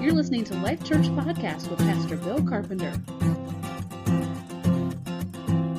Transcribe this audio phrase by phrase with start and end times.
[0.00, 2.90] You're listening to Life Church Podcast with Pastor Bill Carpenter.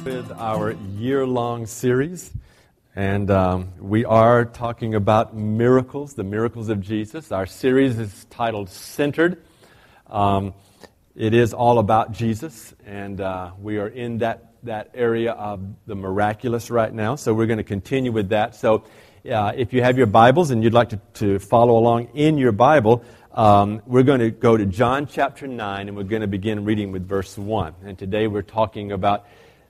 [0.05, 2.31] With our year long series,
[2.96, 7.31] and um, we are talking about miracles, the miracles of Jesus.
[7.31, 9.42] Our series is titled Centered.
[10.05, 10.53] Um,
[11.15, 15.96] it is all about Jesus, and uh, we are in that, that area of the
[15.96, 18.53] miraculous right now, so we're going to continue with that.
[18.53, 18.84] So,
[19.30, 22.52] uh, if you have your Bibles and you'd like to, to follow along in your
[22.52, 23.03] Bible,
[23.34, 26.91] um, we're going to go to John chapter 9 and we're going to begin reading
[26.91, 27.76] with verse 1.
[27.85, 29.26] And today we're talking about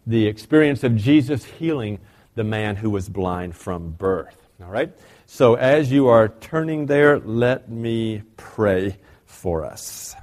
[0.07, 1.99] the experience of Jesus healing
[2.33, 4.35] the man who was blind from birth.
[4.63, 4.91] All right?
[5.27, 10.16] So as you are turning there, let me pray for us.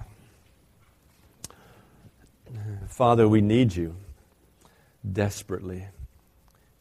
[2.88, 3.94] Father, we need you,
[5.10, 5.86] desperately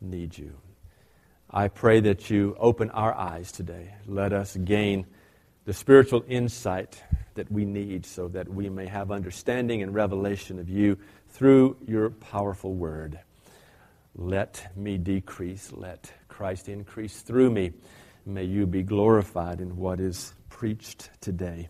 [0.01, 0.55] need you.
[1.51, 3.93] I pray that you open our eyes today.
[4.07, 5.05] Let us gain
[5.67, 7.03] the spiritual insight
[7.33, 12.09] that we need so that we may have understanding and revelation of you through your
[12.09, 13.19] powerful word.
[14.15, 17.73] Let me decrease, let Christ increase through me.
[18.25, 21.67] May you be glorified in what is preached today.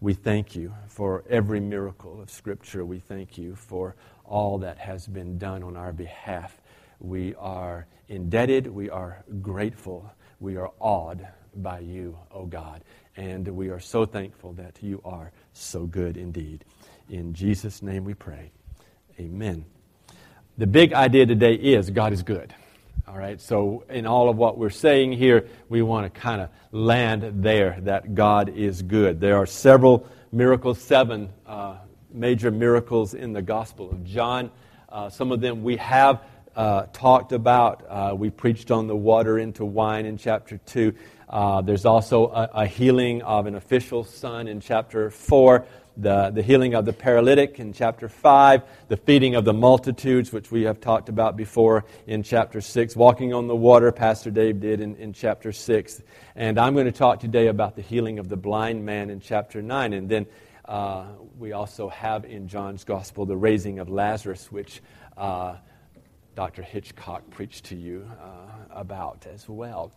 [0.00, 2.84] We thank you for every miracle of Scripture.
[2.84, 6.60] We thank you for all that has been done on our behalf.
[7.00, 12.82] We are indebted, we are grateful, we are awed by you, O oh God.
[13.16, 16.64] And we are so thankful that you are so good indeed.
[17.10, 18.50] In Jesus' name we pray.
[19.18, 19.64] Amen.
[20.58, 22.54] The big idea today is God is good.
[23.08, 26.50] All right, so in all of what we're saying here, we want to kind of
[26.70, 29.20] land there that God is good.
[29.20, 31.78] There are several miracles, seven uh,
[32.12, 34.50] major miracles in the Gospel of John.
[34.88, 36.22] Uh, some of them we have
[36.54, 37.84] uh, talked about.
[37.88, 40.94] Uh, we preached on the water into wine in chapter 2.
[41.32, 45.64] Uh, there's also a, a, healing of an official son in chapter 4,
[45.96, 50.50] the, the healing of the paralytic in chapter 5, the feeding of the multitudes, which
[50.50, 54.82] we have talked about before in chapter 6, walking on the water, Pastor Dave did
[54.82, 56.02] in, in chapter 6.
[56.36, 59.62] And I'm going to talk today about the healing of the blind man in chapter
[59.62, 59.94] 9.
[59.94, 60.26] And then
[60.66, 61.06] uh,
[61.38, 64.82] we also have in John's Gospel the raising of Lazarus, which
[65.16, 65.56] uh,
[66.34, 66.60] Dr.
[66.60, 69.92] Hitchcock preached to you uh, about as well.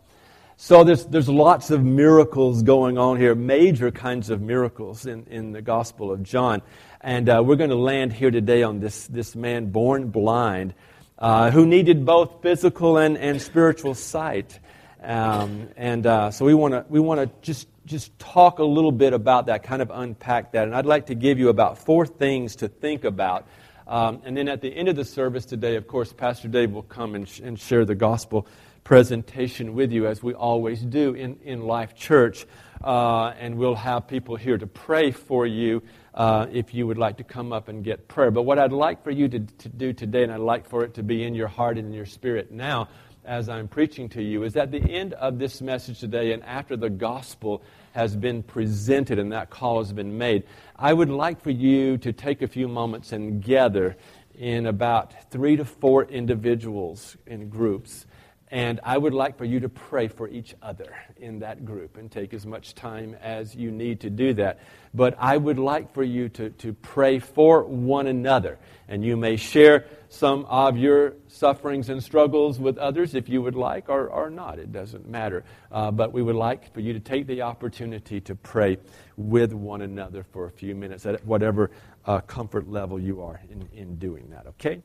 [0.58, 5.52] So there's, there's lots of miracles going on here, major kinds of miracles in, in
[5.52, 6.62] the Gospel of John.
[7.02, 10.72] And uh, we're going to land here today on this, this man born blind
[11.18, 14.58] uh, who needed both physical and, and spiritual sight.
[15.02, 19.12] Um, and uh, so we want to we wanna just, just talk a little bit
[19.12, 20.66] about that, kind of unpack that.
[20.66, 23.46] And I'd like to give you about four things to think about.
[23.86, 26.82] Um, and then at the end of the service today, of course, Pastor Dave will
[26.82, 28.48] come and, sh- and share the gospel
[28.86, 32.46] presentation with you, as we always do in, in Life Church.
[32.84, 35.82] Uh, and we'll have people here to pray for you
[36.14, 38.30] uh, if you would like to come up and get prayer.
[38.30, 40.94] But what I'd like for you to, to do today, and I'd like for it
[40.94, 42.88] to be in your heart and in your spirit now,
[43.24, 46.76] as I'm preaching to you, is at the end of this message today and after
[46.76, 50.44] the gospel has been presented and that call has been made,
[50.76, 53.96] I would like for you to take a few moments and gather
[54.38, 58.06] in about three to four individuals in groups
[58.48, 62.10] and I would like for you to pray for each other in that group and
[62.10, 64.60] take as much time as you need to do that.
[64.94, 68.58] But I would like for you to, to pray for one another.
[68.88, 73.56] And you may share some of your sufferings and struggles with others if you would
[73.56, 74.60] like, or, or not.
[74.60, 75.44] It doesn't matter.
[75.72, 78.78] Uh, but we would like for you to take the opportunity to pray
[79.16, 81.72] with one another for a few minutes at whatever
[82.06, 84.80] uh, comfort level you are in, in doing that, okay?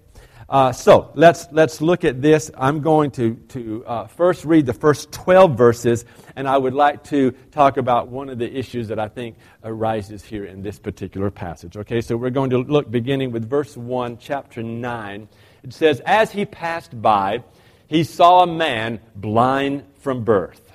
[0.49, 2.49] Uh, so let's, let's look at this.
[2.57, 6.05] I'm going to, to uh, first read the first 12 verses,
[6.35, 10.25] and I would like to talk about one of the issues that I think arises
[10.25, 12.01] here in this particular passage, okay?
[12.01, 15.29] So we're going to look beginning with verse 1, chapter 9.
[15.63, 17.43] It says, As he passed by,
[17.87, 20.71] he saw a man blind from birth.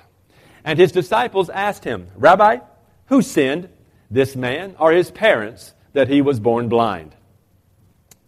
[0.63, 2.59] And his disciples asked him, Rabbi,
[3.07, 3.69] who sinned,
[4.09, 5.73] this man or his parents?
[5.97, 7.15] That he was born blind.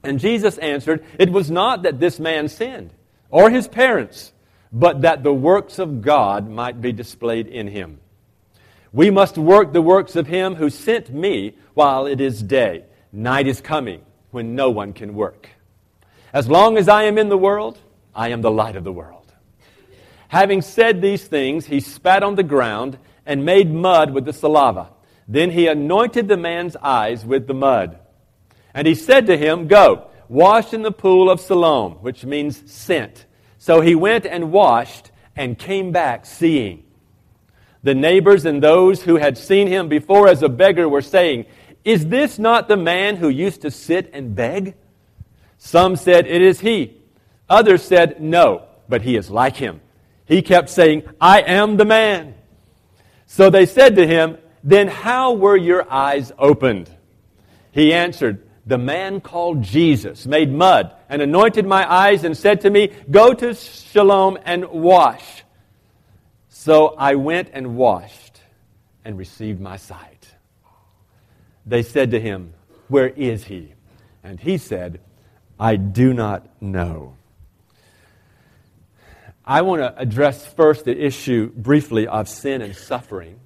[0.03, 2.91] And Jesus answered, It was not that this man sinned,
[3.29, 4.33] or his parents,
[4.73, 7.99] but that the works of God might be displayed in him.
[8.91, 12.85] We must work the works of him who sent me while it is day.
[13.13, 14.01] Night is coming
[14.31, 15.47] when no one can work.
[16.33, 17.77] As long as I am in the world,
[18.15, 19.31] I am the light of the world.
[20.29, 24.89] Having said these things, he spat on the ground and made mud with the saliva.
[25.29, 27.99] Then he anointed the man's eyes with the mud.
[28.73, 33.27] And he said to him, Go, wash in the pool of Siloam, which means sent.
[33.59, 36.83] So he went and washed and came back seeing.
[37.83, 41.45] The neighbors and those who had seen him before as a beggar were saying,
[41.85, 44.75] Is this not the man who used to sit and beg?
[45.59, 46.97] Some said, It is he.
[47.47, 49.79] Others said, No, but he is like him.
[50.25, 52.33] He kept saying, I am the man.
[53.27, 54.39] So they said to him,
[54.69, 56.91] Then how were your eyes opened?
[57.71, 62.69] He answered, The man called Jesus made mud and anointed my eyes and said to
[62.69, 65.43] me, Go to Siloam and wash.
[66.49, 68.41] So I went and washed
[69.03, 70.27] and received my sight.
[71.65, 72.53] They said to him,
[72.89, 73.73] Where is he?
[74.23, 74.99] And he said,
[75.59, 77.17] I do not know.
[79.43, 83.39] I want to address first the issue briefly of sin and suffering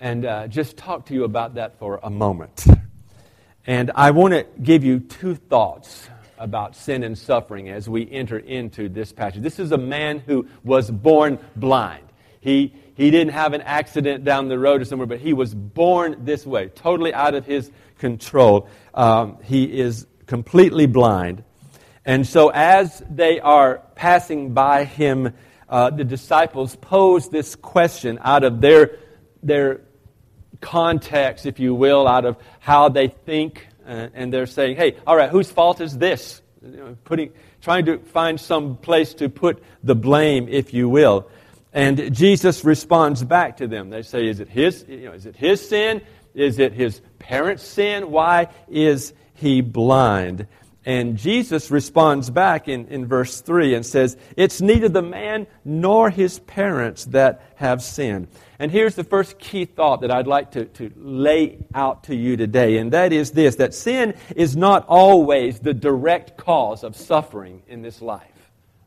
[0.00, 2.64] and uh, just talk to you about that for a moment.
[3.66, 6.08] And I want to give you two thoughts
[6.38, 9.42] about sin and suffering as we enter into this passage.
[9.42, 12.06] This is a man who was born blind.
[12.40, 16.24] He, he didn't have an accident down the road or somewhere, but he was born
[16.24, 18.66] this way, totally out of his control.
[18.94, 21.44] Um, he is completely blind.
[22.06, 25.34] And so, as they are passing by him,
[25.68, 28.96] uh, the disciples pose this question out of their,
[29.42, 29.82] their
[30.60, 33.66] context, if you will, out of how they think.
[33.86, 36.42] Uh, and they're saying, hey, all right, whose fault is this?
[36.62, 41.28] You know, putting, trying to find some place to put the blame, if you will.
[41.72, 43.90] And Jesus responds back to them.
[43.90, 46.02] They say, is it his, you know, is it his sin?
[46.34, 48.10] Is it his parents' sin?
[48.10, 50.46] Why is he blind?
[50.86, 56.08] And Jesus responds back in, in verse 3 and says, It's neither the man nor
[56.08, 58.28] his parents that have sinned.
[58.58, 62.36] And here's the first key thought that I'd like to, to lay out to you
[62.36, 67.62] today, and that is this that sin is not always the direct cause of suffering
[67.68, 68.24] in this life.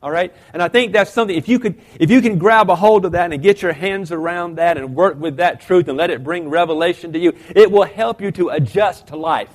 [0.01, 0.33] All right?
[0.51, 3.13] And I think that's something, if you, could, if you can grab a hold of
[3.13, 6.23] that and get your hands around that and work with that truth and let it
[6.23, 9.49] bring revelation to you, it will help you to adjust to life.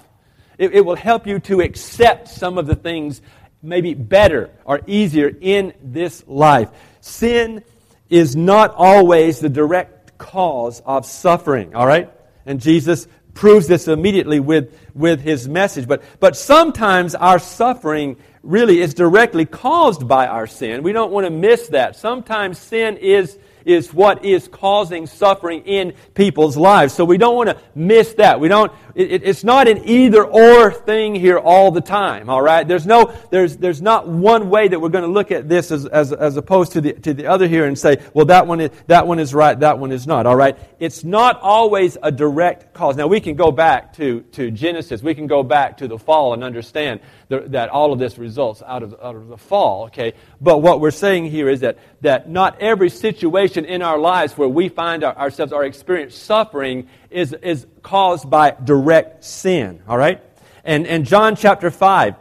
[0.58, 3.22] It, it will help you to accept some of the things
[3.62, 6.68] maybe better or easier in this life.
[7.00, 7.62] Sin
[8.10, 12.10] is not always the direct cause of suffering, all right?
[12.44, 15.86] And Jesus proves this immediately with, with his message.
[15.86, 20.82] But, but sometimes our suffering really is directly caused by our sin.
[20.82, 21.96] We don't want to miss that.
[21.96, 23.38] Sometimes sin is
[23.68, 26.94] is what is causing suffering in people's lives.
[26.94, 28.40] So we don't want to miss that.
[28.40, 32.66] We don't, it, it's not an either or thing here all the time, all right?
[32.66, 35.84] There's no, there's, there's not one way that we're going to look at this as,
[35.84, 38.70] as, as opposed to the, to the other here and say, well, that one, is,
[38.86, 40.58] that one is right, that one is not, all right?
[40.78, 42.96] It's not always a direct cause.
[42.96, 45.02] Now, we can go back to, to Genesis.
[45.02, 48.62] We can go back to the fall and understand the, that all of this results
[48.66, 50.12] out of, out of the fall, okay?
[50.38, 54.48] But what we're saying here is that, that not every situation in our lives where
[54.48, 60.22] we find our, ourselves or experience suffering is, is caused by direct sin, all right?
[60.62, 62.16] And, and John chapter 5,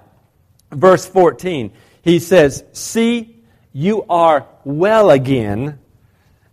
[0.71, 3.44] verse 14, he says, See,
[3.74, 5.80] you are well again.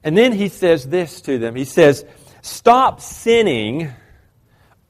[0.03, 1.55] And then he says this to them.
[1.55, 2.05] He says,
[2.43, 3.93] Stop sinning,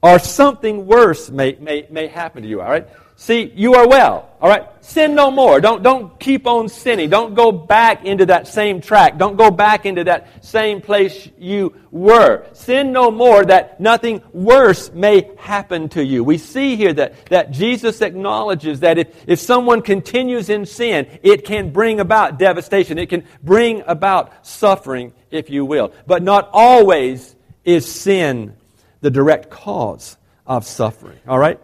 [0.01, 2.87] or something worse may, may, may happen to you, all right?
[3.17, 4.29] See, you are well.
[4.41, 4.67] All right?
[4.83, 5.61] Sin no more.
[5.61, 7.09] Don't, don't keep on sinning.
[7.09, 9.17] Don't go back into that same track.
[9.17, 12.45] Don't go back into that same place you were.
[12.51, 16.23] Sin no more that nothing worse may happen to you.
[16.23, 21.45] We see here that, that Jesus acknowledges that if, if someone continues in sin, it
[21.45, 22.97] can bring about devastation.
[22.97, 25.93] It can bring about suffering, if you will.
[26.05, 28.55] But not always is sin
[28.99, 31.17] the direct cause of suffering.
[31.27, 31.59] All right?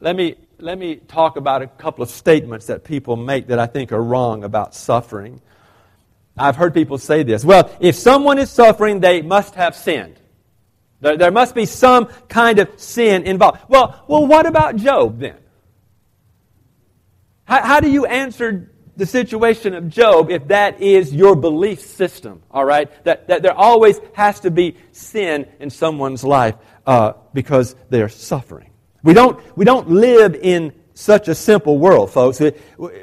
[0.00, 3.66] Let me let me talk about a couple of statements that people make that I
[3.66, 5.42] think are wrong about suffering.
[6.38, 7.44] I've heard people say this.
[7.44, 10.18] Well, if someone is suffering, they must have sinned.
[11.02, 13.60] There, there must be some kind of sin involved.
[13.68, 15.36] Well, well, what about Job then?
[17.44, 22.42] How, how do you answer the situation of Job if that is your belief system,
[22.50, 22.90] all right?
[23.04, 26.54] That, that there always has to be sin in someone's life
[26.86, 28.70] uh, because they're suffering.
[29.04, 32.40] We don't, we don't live in such a simple world, folks.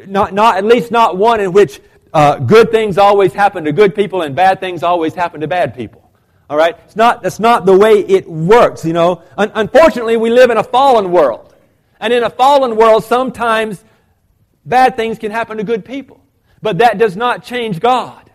[0.07, 1.79] Not, not, at least not one in which
[2.13, 5.75] uh, good things always happen to good people and bad things always happen to bad
[5.75, 6.11] people.
[6.49, 6.77] All right?
[6.85, 9.21] It's not, that's not the way it works, you know.
[9.37, 11.53] Un- unfortunately, we live in a fallen world.
[11.99, 13.81] And in a fallen world, sometimes
[14.65, 16.19] bad things can happen to good people.
[16.61, 18.29] But that does not change God.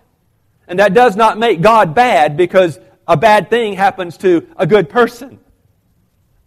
[0.68, 4.88] And that does not make God bad because a bad thing happens to a good
[4.88, 5.40] person.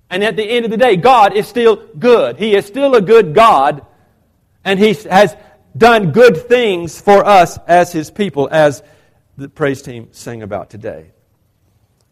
[0.09, 2.37] And at the end of the day, God is still good.
[2.37, 3.85] He is still a good God,
[4.63, 5.35] and He has
[5.77, 8.81] done good things for us as His people, as
[9.37, 11.11] the praise team sang about today.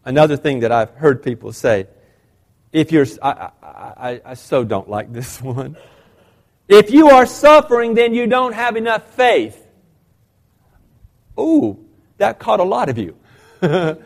[0.04, 1.88] Another thing that I've heard people say
[2.72, 5.76] if you're, I, I, I so don't like this one.
[6.68, 9.66] If you are suffering, then you don't have enough faith.
[11.38, 11.84] Ooh,
[12.18, 13.16] that caught a lot of you.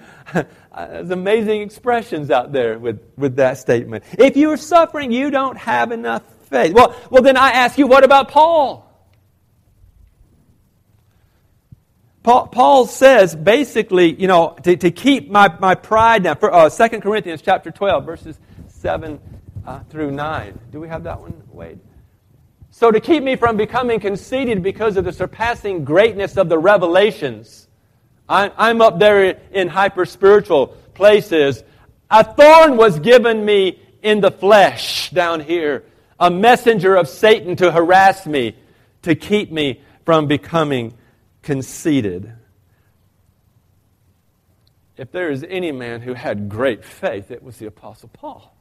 [0.75, 4.05] There's amazing expressions out there with, with that statement.
[4.19, 6.73] If you are suffering, you don't have enough faith.
[6.73, 8.89] Well, well, then I ask you, what about Paul?
[12.23, 16.37] Paul, Paul says basically, you know, to, to keep my, my pride down.
[16.37, 18.39] For, uh, 2 Corinthians chapter 12, verses
[18.69, 19.21] 7
[19.67, 20.59] uh, through 9.
[20.71, 21.81] Do we have that one, Wade?
[22.71, 27.69] So, to keep me from becoming conceited because of the surpassing greatness of the revelations,
[28.29, 31.63] I, I'm up there in hyper spiritual places.
[32.11, 35.85] A thorn was given me in the flesh down here,
[36.19, 38.57] a messenger of Satan to harass me,
[39.03, 40.95] to keep me from becoming
[41.43, 42.33] conceited.
[44.97, 48.55] If there is any man who had great faith, it was the Apostle Paul.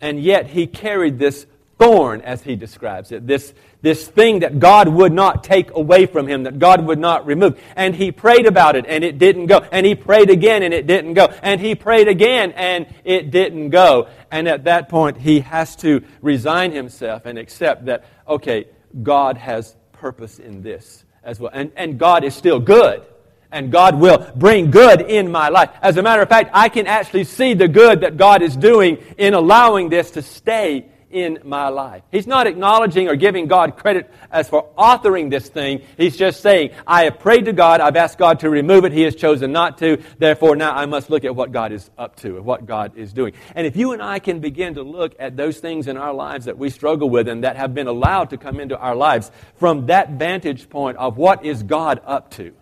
[0.00, 1.46] And yet he carried this
[1.80, 6.28] thorn, as he describes it, this, this thing that God would not take away from
[6.28, 7.58] him, that God would not remove.
[7.74, 9.60] And he prayed about it, and it didn't go.
[9.72, 11.32] And he prayed again, and it didn't go.
[11.42, 14.08] And he prayed again, and it didn't go.
[14.30, 18.66] And at that point, he has to resign himself and accept that, okay,
[19.02, 21.50] God has purpose in this as well.
[21.54, 23.06] And, and God is still good
[23.52, 25.70] and God will bring good in my life.
[25.82, 28.98] As a matter of fact, I can actually see the good that God is doing
[29.18, 32.02] in allowing this to stay in my life.
[32.10, 35.82] He's not acknowledging or giving God credit as for authoring this thing.
[35.96, 39.02] He's just saying, I have prayed to God, I've asked God to remove it, He
[39.02, 42.36] has chosen not to, therefore now I must look at what God is up to
[42.36, 43.32] and what God is doing.
[43.54, 46.46] And if you and I can begin to look at those things in our lives
[46.46, 49.86] that we struggle with and that have been allowed to come into our lives from
[49.86, 52.54] that vantage point of what is God up to,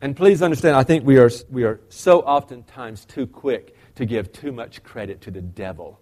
[0.00, 4.32] and please understand, I think we are, we are so oftentimes too quick to give
[4.32, 5.98] too much credit to the devil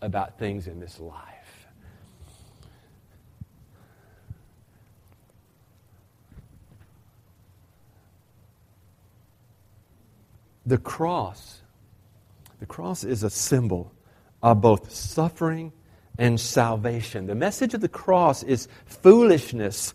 [0.00, 1.66] about things in this life.
[10.66, 11.60] The cross,
[12.58, 13.92] the cross is a symbol
[14.42, 15.72] of both suffering
[16.18, 17.26] and salvation.
[17.26, 19.92] The message of the cross is foolishness.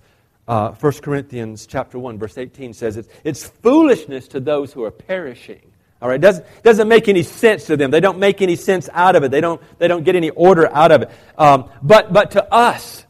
[0.47, 4.91] Uh, 1 Corinthians chapter 1, verse 18 says it's, it's foolishness to those who are
[4.91, 5.71] perishing.
[6.01, 7.91] All right, doesn't, doesn't make any sense to them.
[7.91, 9.31] They don't make any sense out of it.
[9.31, 11.11] They don't, they don't get any order out of it.
[11.37, 13.05] Um, but, but to us,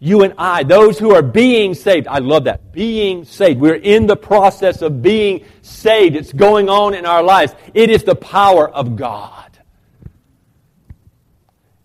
[0.00, 2.72] you and I, those who are being saved, I love that.
[2.72, 3.60] Being saved.
[3.60, 6.16] We're in the process of being saved.
[6.16, 7.54] It's going on in our lives.
[7.74, 9.52] It is the power of God.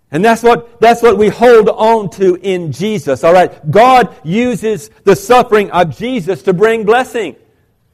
[0.09, 3.25] And that's what, that's what we hold on to in Jesus.
[3.25, 3.69] All right.
[3.69, 7.35] God uses the suffering of Jesus to bring blessing.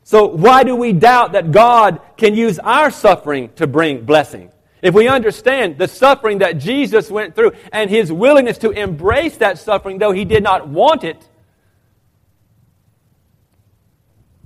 [0.04, 4.52] So why do we doubt that God can use our suffering to bring blessing?
[4.82, 9.58] If we understand the suffering that Jesus went through and his willingness to embrace that
[9.58, 11.26] suffering, though he did not want it,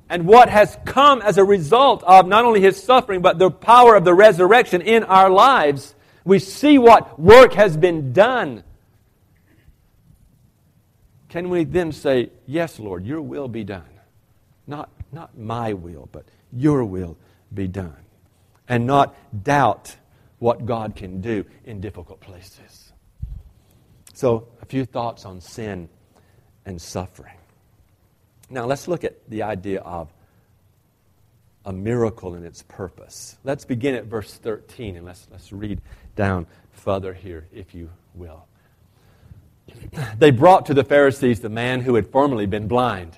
[0.09, 3.95] and what has come as a result of not only his suffering, but the power
[3.95, 8.63] of the resurrection in our lives, we see what work has been done.
[11.29, 13.83] Can we then say, Yes, Lord, your will be done?
[14.65, 17.17] Not not my will, but your will
[17.53, 17.95] be done.
[18.67, 19.95] And not doubt
[20.39, 22.91] what God can do in difficult places.
[24.13, 25.89] So, a few thoughts on sin
[26.65, 27.35] and suffering.
[28.49, 30.11] Now, let's look at the idea of
[31.65, 33.37] a miracle and its purpose.
[33.43, 35.81] Let's begin at verse 13 and let's, let's read
[36.15, 38.47] down further here, if you will.
[40.17, 43.17] They brought to the Pharisees the man who had formerly been blind.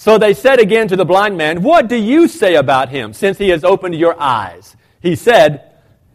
[0.00, 3.36] So they said again to the blind man, What do you say about him since
[3.36, 4.74] he has opened your eyes?
[5.02, 5.74] He said,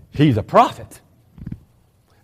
[0.10, 1.02] He's a prophet.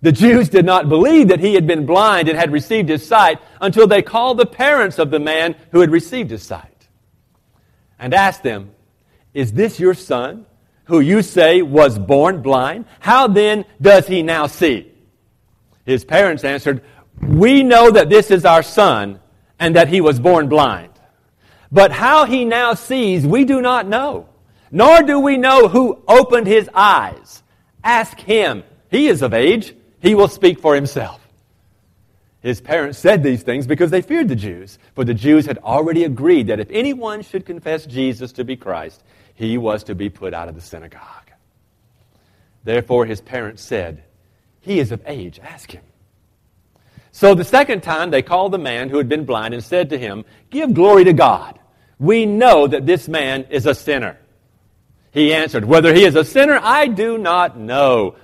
[0.02, 3.38] The Jews did not believe that he had been blind and had received his sight
[3.62, 6.88] until they called the parents of the man who had received his sight
[8.00, 8.72] and asked them,
[9.36, 10.48] Is this your son
[10.86, 12.86] who you say was born blind?
[13.00, 14.92] How then does he now see?
[15.86, 16.82] His parents answered,
[17.22, 19.20] We know that this is our son
[19.60, 20.91] and that he was born blind.
[21.72, 24.28] But how he now sees, we do not know.
[24.72, 27.44] Nor do we know who opened his eyes.
[27.84, 28.64] Ask him.
[28.90, 29.74] He is of age.
[30.02, 31.20] He will speak for himself.
[32.42, 36.04] His parents said these things because they feared the Jews, for the Jews had already
[36.06, 39.04] agreed that if anyone should confess Jesus to be Christ,
[39.36, 41.32] he was to be put out of the synagogue.
[42.64, 44.04] Therefore, his parents said,
[44.60, 45.84] He is of age, ask him.
[47.12, 49.98] So the second time they called the man who had been blind and said to
[49.98, 51.60] him, Give glory to God.
[52.02, 54.18] We know that this man is a sinner.
[55.12, 58.16] He answered, Whether he is a sinner, I do not know.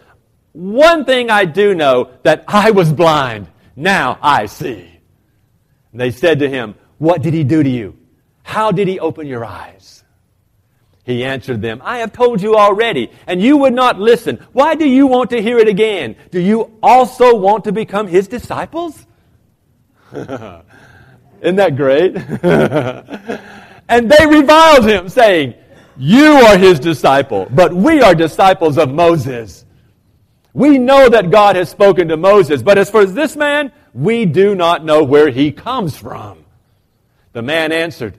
[0.53, 3.47] One thing I do know, that I was blind.
[3.75, 4.99] Now I see.
[5.93, 7.95] they said to him, What did he do to you?
[8.41, 10.03] How did he open your eyes?
[11.03, 14.43] He answered them, I have told you already, and you would not listen.
[14.53, 16.15] Why do you want to hear it again?
[16.31, 19.05] Do you also want to become his disciples?
[20.11, 20.63] Isn't
[21.41, 22.15] that great?
[23.89, 25.55] and they reviled him, saying,
[25.97, 29.65] You are his disciple, but we are disciples of Moses.
[30.53, 34.55] We know that God has spoken to Moses, but as for this man, we do
[34.55, 36.45] not know where he comes from.
[37.33, 38.17] The man answered,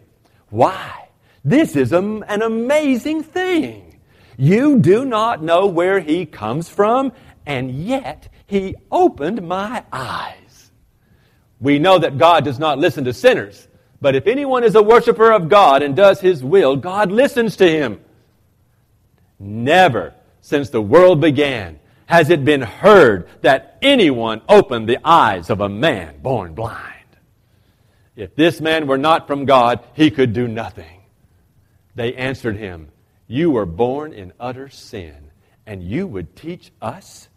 [0.49, 1.09] Why?
[1.45, 4.01] This is an amazing thing.
[4.37, 7.13] You do not know where he comes from,
[7.47, 10.71] and yet he opened my eyes.
[11.61, 13.68] We know that God does not listen to sinners,
[14.01, 17.69] but if anyone is a worshiper of God and does his will, God listens to
[17.69, 18.01] him.
[19.39, 25.61] Never since the world began has it been heard that anyone opened the eyes of
[25.61, 26.95] a man born blind.
[28.17, 31.03] If this man were not from God, he could do nothing.
[31.95, 32.89] They answered him,
[33.27, 35.31] You were born in utter sin,
[35.67, 37.29] and you would teach us?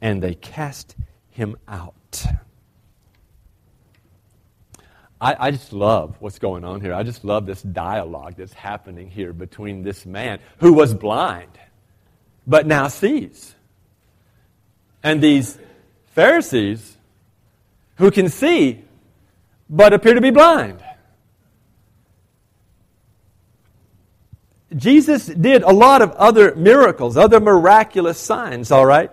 [0.00, 0.96] And they cast
[1.30, 2.24] him out.
[5.20, 6.94] I, I, just love what's going on here.
[6.94, 11.58] I just love this dialogue that's happening here between this man who was blind,
[12.46, 13.54] but now sees,
[15.02, 15.58] and these
[16.14, 16.96] Pharisees
[17.96, 18.82] who can see,
[19.68, 20.82] but appear to be blind.
[24.74, 29.10] Jesus did a lot of other miracles, other miraculous signs, all right?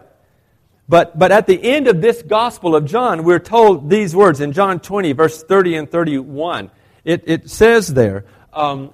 [0.89, 4.54] But, but at the end of this Gospel of John, we're told these words in
[4.54, 6.71] John 20, verse 30 and 31.
[7.04, 8.91] It, it says there, um,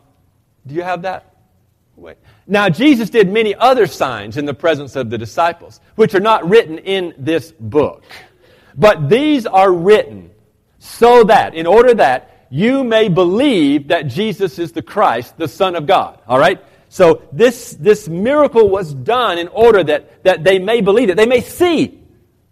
[0.66, 1.36] do you have that?
[1.96, 2.18] Wade.
[2.48, 6.50] Now, Jesus did many other signs in the presence of the disciples, which are not
[6.50, 8.04] written in this book.
[8.76, 10.32] But these are written
[10.80, 15.76] so that, in order that you may believe that Jesus is the Christ, the Son
[15.76, 16.20] of God.
[16.28, 16.64] All right?
[16.94, 21.18] So this, this miracle was done in order that, that they may believe it.
[21.18, 22.00] They may see.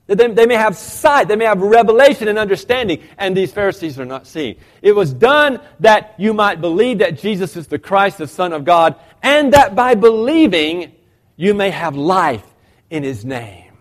[0.07, 1.27] That they, they may have sight.
[1.27, 3.03] They may have revelation and understanding.
[3.19, 4.55] And these Pharisees are not seeing.
[4.81, 8.65] It was done that you might believe that Jesus is the Christ, the Son of
[8.65, 10.91] God, and that by believing
[11.35, 12.43] you may have life
[12.89, 13.71] in His name.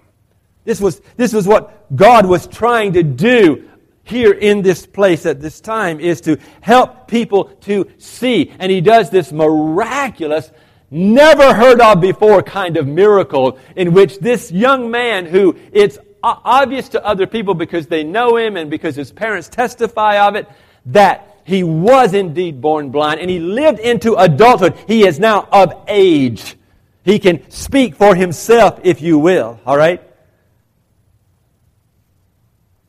[0.64, 3.69] This was, this was what God was trying to do
[4.10, 8.52] here in this place at this time is to help people to see.
[8.58, 10.50] And he does this miraculous,
[10.90, 16.88] never heard of before kind of miracle in which this young man who it's obvious
[16.90, 20.46] to other people because they know him and because his parents testify of it
[20.86, 24.76] that he was indeed born blind and he lived into adulthood.
[24.86, 26.56] He is now of age.
[27.04, 29.58] He can speak for himself, if you will.
[29.64, 30.02] All right?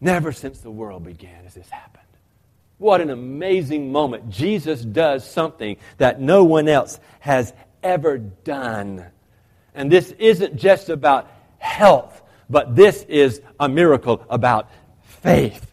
[0.01, 2.01] Never since the world began has this happened.
[2.79, 4.31] What an amazing moment.
[4.31, 9.05] Jesus does something that no one else has ever done.
[9.75, 14.71] And this isn't just about health, but this is a miracle about
[15.03, 15.71] faith.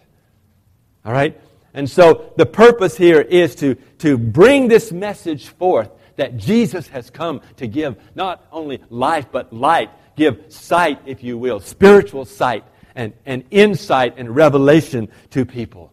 [1.06, 1.40] All right?
[1.72, 7.08] And so the purpose here is to, to bring this message forth that Jesus has
[7.08, 12.64] come to give not only life, but light, give sight, if you will, spiritual sight
[12.98, 15.92] and, and insight and revelation to people.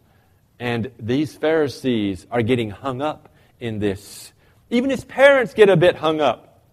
[0.60, 4.34] And these Pharisees are getting hung up in this.
[4.72, 6.64] Even his parents get a bit hung up.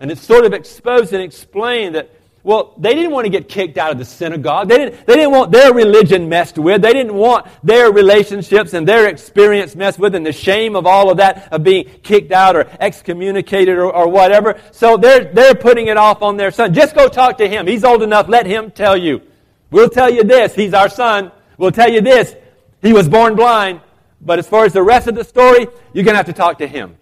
[0.00, 2.10] And it's sort of exposed and explained that
[2.44, 4.68] well, they didn't want to get kicked out of the synagogue.
[4.68, 6.82] They didn't, they didn't want their religion messed with.
[6.82, 11.10] They didn't want their relationships and their experience messed with and the shame of all
[11.10, 14.60] of that of being kicked out or excommunicated or, or whatever.
[14.72, 16.74] So they're, they're putting it off on their son.
[16.74, 17.66] Just go talk to him.
[17.66, 18.28] He's old enough.
[18.28, 19.22] Let him tell you.
[19.70, 20.54] We'll tell you this.
[20.54, 21.32] He's our son.
[21.56, 22.36] We'll tell you this.
[22.82, 23.80] He was born blind.
[24.20, 26.58] But as far as the rest of the story, you're going to have to talk
[26.58, 26.98] to him.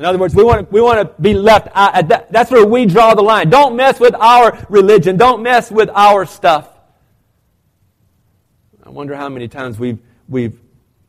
[0.00, 2.08] In other words, we want to, we want to be left out.
[2.08, 3.50] That's where we draw the line.
[3.50, 5.18] Don't mess with our religion.
[5.18, 6.66] Don't mess with our stuff.
[8.82, 10.58] I wonder how many times we've, we've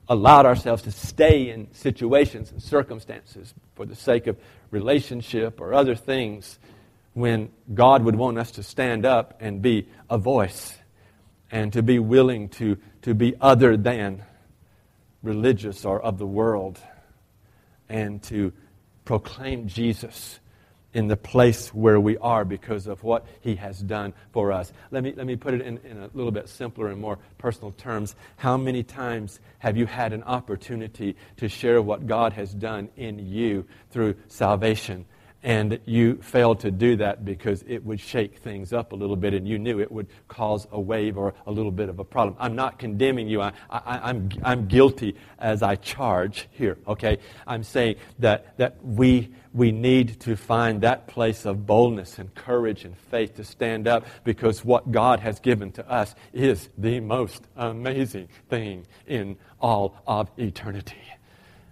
[0.10, 4.36] allowed ourselves to stay in situations and circumstances for the sake of
[4.72, 6.60] relationship or other things
[7.14, 10.78] when God would want us to stand up and be a voice
[11.50, 14.22] and to be willing to, to be other than
[15.24, 16.78] religious or of the world
[17.88, 18.52] and to
[19.06, 20.40] proclaim Jesus
[20.94, 24.74] in the place where we are because of what he has done for us.
[24.92, 27.72] Let me, let me put it in, in a little bit simpler and more personal
[27.72, 28.16] terms.
[28.36, 33.20] How many times have you had an opportunity to share what God has done in
[33.20, 35.06] you through salvation?
[35.44, 39.34] And you failed to do that because it would shake things up a little bit
[39.34, 42.36] and you knew it would cause a wave or a little bit of a problem.
[42.40, 43.42] I'm not condemning you.
[43.42, 47.18] I, am I'm, I'm guilty as I charge here, okay?
[47.48, 52.86] I'm saying that, that we, we need to find that place of boldness and courage
[52.86, 57.48] and faith to stand up because what God has given to us is the most
[57.56, 60.98] amazing thing in all of eternity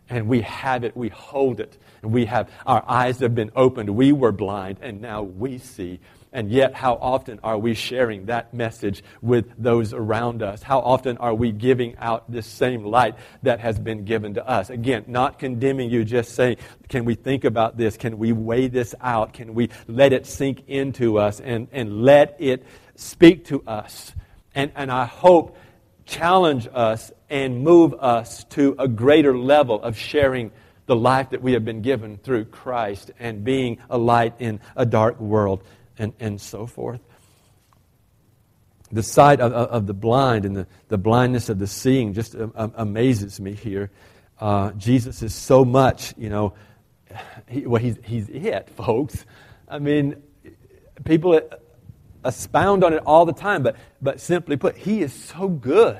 [0.09, 3.89] and we have it, we hold it, and we have our eyes have been opened.
[3.89, 5.99] We were blind, and now we see.
[6.31, 10.61] And yet, how often are we sharing that message with those around us?
[10.61, 14.69] How often are we giving out this same light that has been given to us?
[14.69, 16.57] Again, not condemning you, just saying,
[16.87, 17.97] can we think about this?
[17.97, 19.33] Can we weigh this out?
[19.33, 24.13] Can we let it sink into us and, and let it speak to us?
[24.53, 25.57] And, and I hope
[26.05, 30.51] challenge us and move us to a greater level of sharing
[30.89, 34.87] the life that we have been given through Christ and being a light in a
[34.87, 35.63] dark world
[35.99, 36.99] and, and so forth.
[38.91, 42.51] The sight of, of the blind and the, the blindness of the seeing just um,
[42.55, 43.91] um, amazes me here.
[44.39, 46.55] Uh, Jesus is so much, you know,
[47.47, 49.27] he, well, he's, he's it, folks.
[49.67, 50.15] I mean,
[51.05, 51.41] people uh,
[52.27, 55.99] expound on it all the time, but, but simply put, He is so good.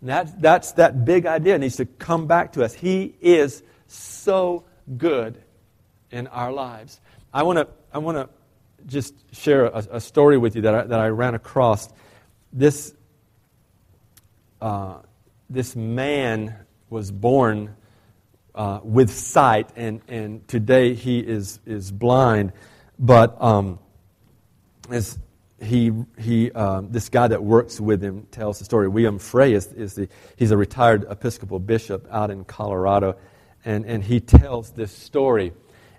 [0.00, 1.58] And that's, that's that big idea.
[1.58, 2.74] Needs to come back to us.
[2.74, 4.64] He is so
[4.96, 5.42] good
[6.10, 7.00] in our lives.
[7.32, 8.28] I want to I wanna
[8.86, 11.88] just share a, a, story with you that I, that I ran across.
[12.52, 12.94] This,
[14.60, 14.98] uh,
[15.48, 16.54] this man
[16.88, 17.76] was born
[18.54, 22.52] uh, with sight, and, and today he is, is blind.
[22.98, 23.78] But um,
[25.60, 28.88] he, he um, this guy that works with him tells the story.
[28.88, 33.16] William Frey is, is the, he's a retired Episcopal bishop out in Colorado,
[33.64, 35.52] and, and he tells this story.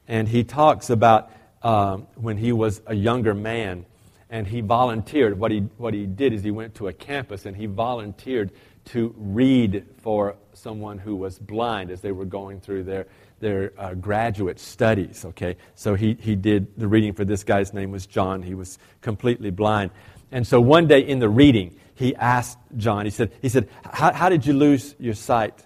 [0.08, 3.86] And he talks about um, when he was a younger man,
[4.30, 5.38] and he volunteered.
[5.38, 8.52] What he, what he did is he went to a campus and he volunteered
[8.86, 13.08] to read for someone who was blind as they were going through their,
[13.42, 15.26] their uh, graduate studies.
[15.26, 18.42] Okay, so he, he did the reading for this guy's name was John.
[18.42, 19.92] He was completely blind,
[20.32, 23.06] and so one day in the reading, he asked John.
[23.06, 25.66] He said, he said, how did you lose your sight?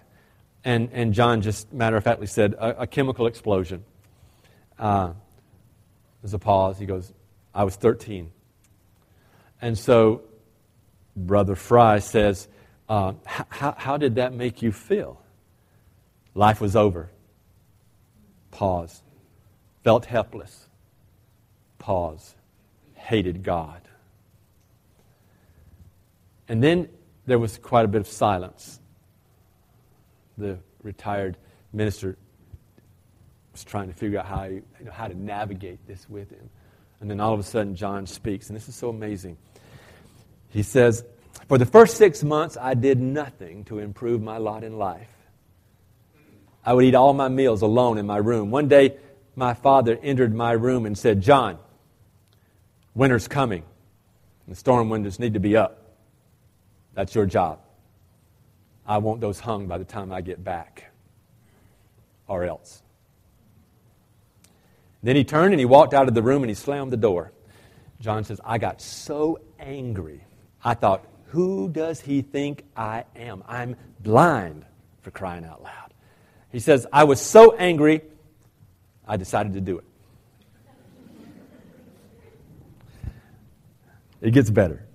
[0.64, 3.84] And and John just matter of factly said, a, a chemical explosion.
[4.80, 5.14] Uh,
[6.22, 6.80] there's a pause.
[6.80, 7.14] He goes,
[7.54, 8.32] I was 13.
[9.62, 10.24] And so
[11.16, 12.48] Brother Frey says,
[12.90, 15.22] uh, how, how did that make you feel?
[16.34, 17.10] Life was over.
[18.56, 19.02] Pause.
[19.84, 20.70] Felt helpless.
[21.78, 22.36] Pause.
[22.94, 23.82] Hated God.
[26.48, 26.88] And then
[27.26, 28.80] there was quite a bit of silence.
[30.38, 31.36] The retired
[31.74, 32.16] minister
[33.52, 36.50] was trying to figure out how, you know, how to navigate this with him.
[37.02, 39.36] And then all of a sudden, John speaks, and this is so amazing.
[40.48, 41.04] He says,
[41.50, 45.10] For the first six months, I did nothing to improve my lot in life.
[46.66, 48.50] I would eat all my meals alone in my room.
[48.50, 48.98] One day,
[49.36, 51.60] my father entered my room and said, John,
[52.96, 53.64] winter's coming.
[54.48, 55.82] The storm windows need to be up.
[56.94, 57.60] That's your job.
[58.88, 60.92] I want those hung by the time I get back,
[62.28, 62.82] or else.
[65.04, 67.32] Then he turned and he walked out of the room and he slammed the door.
[68.02, 70.22] John says, I got so angry.
[70.64, 73.44] I thought, who does he think I am?
[73.48, 74.66] I'm blind
[75.02, 75.85] for crying out loud.
[76.52, 78.02] He says, I was so angry,
[79.08, 79.86] I decided to do it.
[84.22, 84.86] It gets better.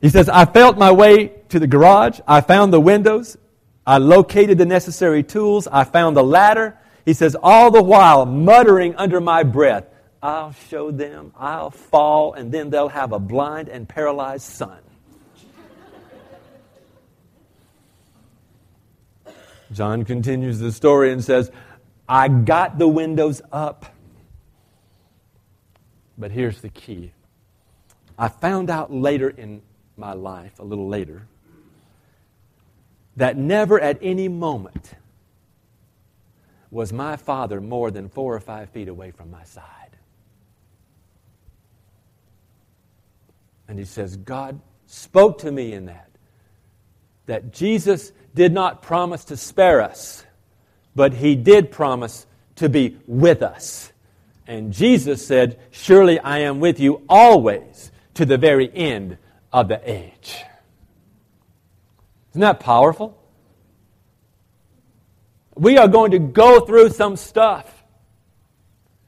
[0.00, 2.20] He says, I felt my way to the garage.
[2.28, 3.38] I found the windows.
[3.86, 5.66] I located the necessary tools.
[5.66, 6.76] I found the ladder.
[7.06, 9.86] He says, all the while muttering under my breath,
[10.22, 14.78] I'll show them, I'll fall, and then they'll have a blind and paralyzed son.
[19.72, 21.50] John continues the story and says,
[22.08, 23.86] I got the windows up.
[26.16, 27.12] But here's the key
[28.18, 29.62] I found out later in
[29.96, 31.26] my life, a little later,
[33.16, 34.94] that never at any moment
[36.70, 39.64] was my father more than four or five feet away from my side.
[43.68, 46.10] And he says, God spoke to me in that,
[47.26, 50.24] that Jesus did not promise to spare us,
[50.94, 53.92] but he did promise to be with us.
[54.46, 59.18] And Jesus said, Surely I am with you always to the very end
[59.52, 60.42] of the age.
[62.32, 63.16] Isn't that powerful?
[65.54, 67.70] We are going to go through some stuff.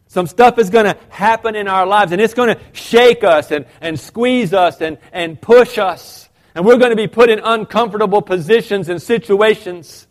[0.07, 3.51] Some stuff is going to happen in our lives, and it's going to shake us
[3.51, 6.26] and, and squeeze us and, and push us.
[6.57, 10.07] And we're going to be put in uncomfortable positions and situations.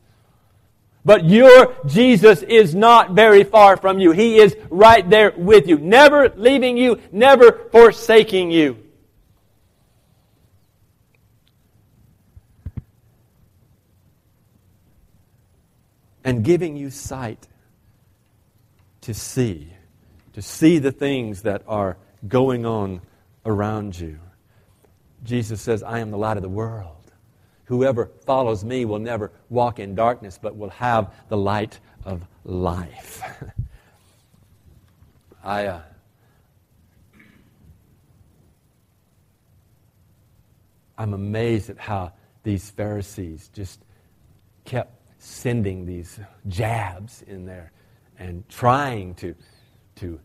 [1.04, 4.12] But your Jesus is not very far from you.
[4.12, 8.78] He is right there with you, never leaving you, never forsaking you.
[16.24, 17.48] And giving you sight
[19.02, 19.74] to see,
[20.34, 23.02] to see the things that are going on
[23.46, 24.20] around you.
[25.26, 27.12] Jesus says, I am the light of the world.
[27.66, 33.22] Whoever follows me will never walk in darkness, but will have the light of life.
[35.44, 35.82] I, uh,
[40.98, 43.84] I'm amazed at how these Pharisees just
[44.64, 47.72] kept sending these jabs in there
[48.18, 49.36] and trying to,
[49.96, 50.20] to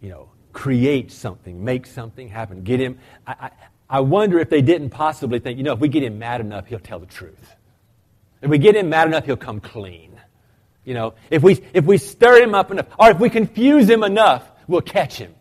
[0.00, 2.98] you know, create something, make something happen, get him.
[3.26, 3.50] I,
[3.94, 6.66] I wonder if they didn't possibly think, you know, if we get him mad enough,
[6.66, 7.54] he'll tell the truth.
[8.42, 10.20] If we get him mad enough, he'll come clean.
[10.84, 14.02] You know, if we, if we stir him up enough, or if we confuse him
[14.02, 15.32] enough, we'll catch him.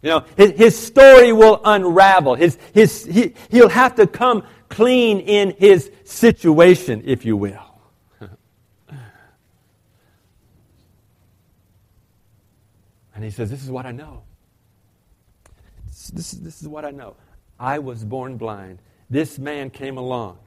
[0.00, 2.36] You know, his, his story will unravel.
[2.36, 7.80] His, his, he, he'll have to come clean in his situation, if you will.
[13.14, 14.22] and he says, This is what I know
[16.10, 17.16] this, this is what I know.
[17.58, 18.78] I was born blind.
[19.10, 20.38] This man came along.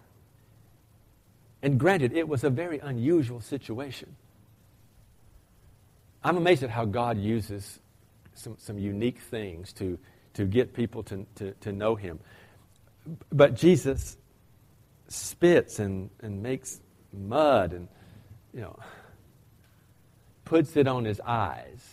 [1.62, 4.15] And granted, it was a very unusual situation.
[6.24, 7.80] I'm amazed at how God uses
[8.34, 9.97] some, some unique things to,
[10.34, 12.19] to get people to, to, to know Him.
[13.32, 14.17] But Jesus
[15.08, 16.80] spits and, and makes
[17.13, 17.88] mud and,
[18.54, 18.80] you know,
[20.45, 21.90] puts it on his eyes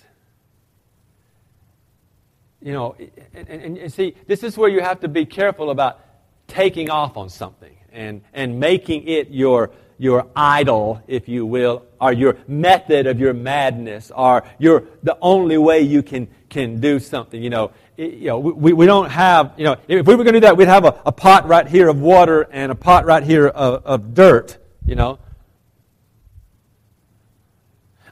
[2.60, 2.96] you know,
[3.34, 6.00] and, and, and, see, this is where you have to be careful about
[6.48, 12.12] taking off on something and, and making it your, your idol, if you will, or
[12.12, 17.40] your method of your madness, or your, the only way you can, can do something.
[17.40, 20.40] You know, you know we, we don't have, you know, if we were going to
[20.40, 23.22] do that, we'd have a, a pot right here of water and a pot right
[23.22, 25.20] here of, of dirt, you know.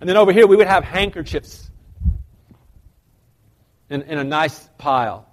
[0.01, 1.66] And then over here, we would have handkerchiefs
[3.91, 5.27] in, in a nice pile.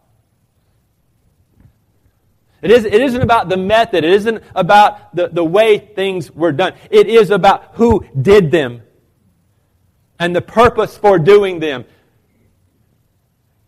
[2.61, 4.05] It, is, it isn't about the method.
[4.05, 6.73] It isn't about the, the way things were done.
[6.89, 8.83] It is about who did them
[10.17, 11.83] and the purpose for doing them.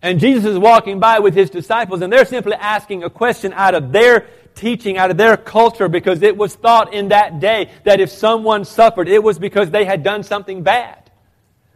[0.02, 3.74] And Jesus is walking by with his disciples, and they're simply asking a question out
[3.74, 8.00] of their teaching, out of their culture, because it was thought in that day that
[8.00, 11.12] if someone suffered, it was because they had done something bad.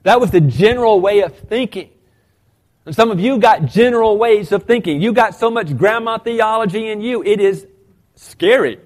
[0.04, 1.90] That was the general way of thinking.
[2.90, 5.00] And some of you got general ways of thinking.
[5.00, 7.68] You got so much grandma theology in you, it is
[8.16, 8.80] scary.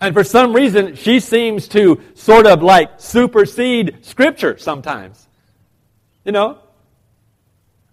[0.00, 5.28] And for some reason, she seems to sort of like supersede Scripture sometimes.
[6.24, 6.58] You know?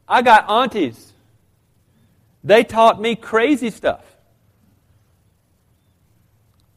[0.08, 1.14] I got aunties.
[2.44, 4.04] They taught me crazy stuff.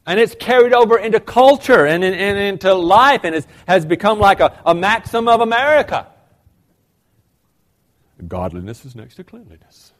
[0.05, 4.39] And it's carried over into culture and, and, and into life and has become like
[4.39, 6.05] a, a maxim of America.
[8.27, 9.93] Godliness is next to cleanliness.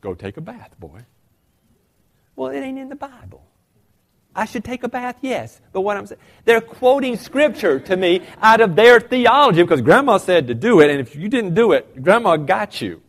[0.00, 1.00] Go take a bath, boy.
[2.36, 3.44] Well, it ain't in the Bible.
[4.36, 5.60] I should take a bath, yes.
[5.72, 10.18] But what I'm saying, they're quoting scripture to me out of their theology because grandma
[10.18, 13.00] said to do it, and if you didn't do it, grandma got you.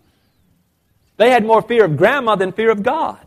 [1.17, 3.19] They had more fear of grandma than fear of God.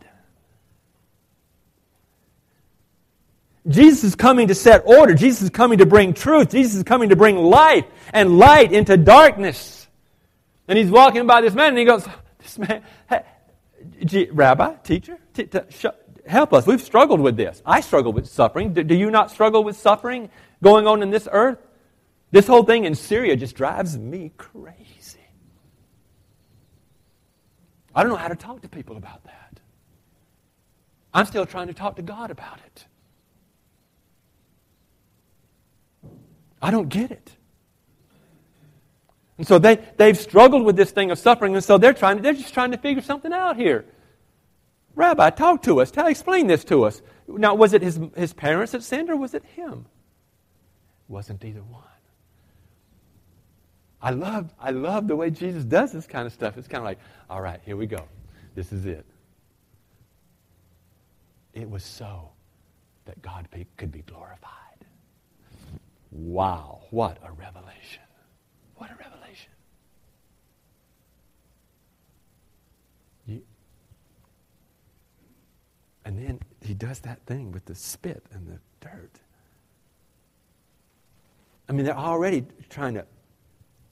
[3.66, 5.14] Jesus is coming to set order.
[5.14, 6.50] Jesus is coming to bring truth.
[6.50, 9.77] Jesus is coming to bring light and light into darkness.
[10.68, 12.06] And he's walking by this man and he goes,
[12.38, 15.86] This man, hey, Rabbi, teacher, t- t- sh-
[16.26, 16.66] help us.
[16.66, 17.62] We've struggled with this.
[17.64, 18.74] I struggle with suffering.
[18.74, 20.28] Do, do you not struggle with suffering
[20.62, 21.58] going on in this earth?
[22.30, 24.84] This whole thing in Syria just drives me crazy.
[27.94, 29.60] I don't know how to talk to people about that.
[31.14, 32.86] I'm still trying to talk to God about it.
[36.60, 37.37] I don't get it.
[39.38, 42.32] And so they, they've struggled with this thing of suffering, and so they're trying they're
[42.32, 43.84] just trying to figure something out here.
[44.96, 45.92] Rabbi, talk to us.
[45.92, 47.00] Tell, explain this to us.
[47.28, 49.86] Now, was it his, his parents that sinned, or was it him?
[51.08, 51.84] It wasn't either one.
[54.02, 56.56] I love, I love the way Jesus does this kind of stuff.
[56.56, 56.98] It's kind of like,
[57.30, 58.04] all right, here we go.
[58.54, 59.06] This is it.
[61.54, 62.30] It was so
[63.04, 64.52] that God could be glorified.
[66.10, 68.02] Wow, what a revelation.
[68.76, 69.50] What a revelation.
[73.26, 73.42] You,
[76.08, 79.10] and then he does that thing with the spit and the dirt.
[81.68, 83.04] I mean, they're already trying to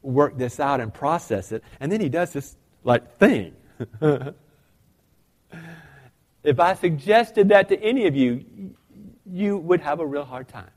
[0.00, 3.54] work this out and process it, and then he does this like thing.
[6.42, 8.74] if I suggested that to any of you,
[9.26, 10.70] you would have a real hard time.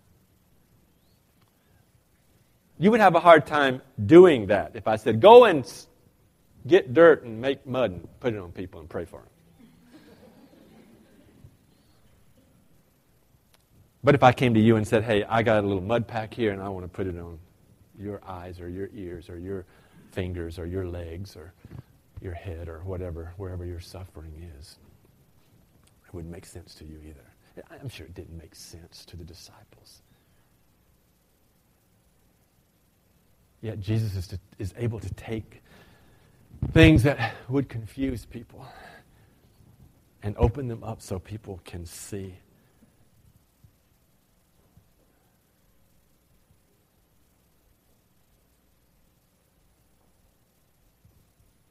[2.79, 5.63] You would have a hard time doing that if I said, go and
[6.67, 9.29] get dirt and make mud and put it on people and pray for them.
[14.03, 16.33] But if I came to you and said, hey, I got a little mud pack
[16.33, 17.37] here and I want to put it on
[17.97, 19.65] your eyes or your ears or your
[20.11, 21.53] fingers or your legs or
[22.21, 24.77] your head or whatever, wherever your suffering is,
[26.07, 27.65] it wouldn't make sense to you either.
[27.69, 30.01] I'm sure it didn't make sense to the disciples.
[33.61, 35.61] Yet Jesus is, to, is able to take
[36.71, 38.65] things that would confuse people
[40.23, 42.35] and open them up so people can see.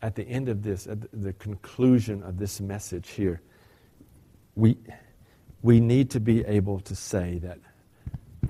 [0.01, 3.41] At the end of this, at the conclusion of this message here,
[4.55, 4.77] we,
[5.63, 7.59] we need to be able to say that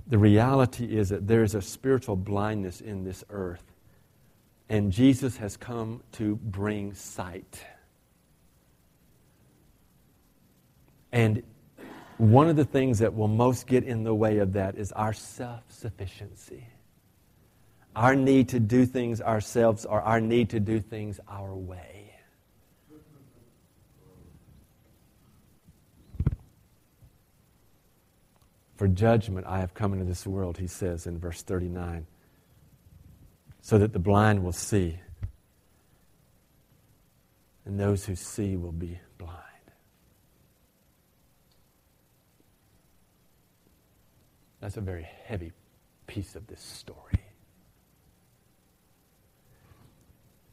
[0.07, 3.65] the reality is that there is a spiritual blindness in this earth,
[4.69, 7.63] and Jesus has come to bring sight.
[11.13, 11.43] And
[12.19, 15.13] one of the things that will most get in the way of that is our
[15.13, 16.67] self sufficiency.
[17.99, 22.15] Our need to do things ourselves or our need to do things our way.
[28.77, 32.07] For judgment I have come into this world, he says in verse 39,
[33.63, 35.01] so that the blind will see,
[37.65, 39.35] and those who see will be blind.
[44.61, 45.51] That's a very heavy
[46.07, 47.25] piece of this story.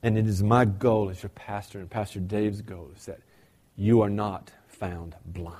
[0.06, 3.22] And it is my goal as your pastor and Pastor Dave's goal is that
[3.76, 5.58] you are not found blind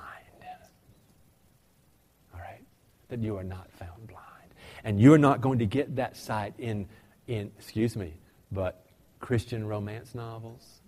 [2.32, 2.62] All right?
[3.08, 4.54] that you are not found blind.
[4.84, 6.86] And you're not going to get that sight in,
[7.26, 8.12] in excuse me,
[8.52, 8.86] but
[9.18, 10.78] Christian romance novels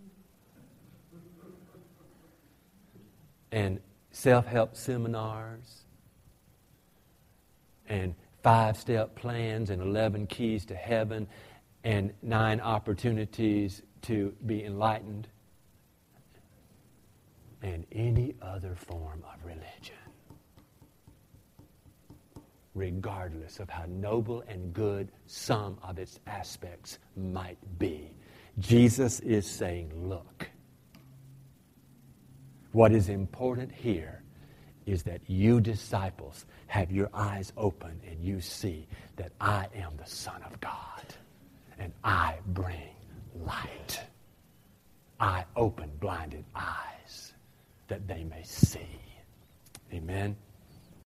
[3.50, 3.80] and
[4.12, 5.82] self help seminars
[7.88, 11.26] and five step plans and 11 keys to heaven
[11.84, 15.28] and nine opportunities to be enlightened
[17.62, 19.96] and any other form of religion
[22.78, 28.10] regardless of how noble and good some of its aspects might be.
[28.58, 30.48] Jesus is saying, Look,
[32.72, 34.22] what is important here
[34.86, 38.86] is that you disciples have your eyes open and you see
[39.16, 41.02] that I am the Son of God
[41.78, 42.94] and I bring
[43.46, 44.00] light.
[45.20, 47.32] I open blinded eyes
[47.88, 49.00] that they may see.
[49.92, 50.36] Amen.